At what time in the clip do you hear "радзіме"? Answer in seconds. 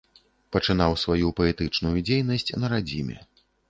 2.77-3.17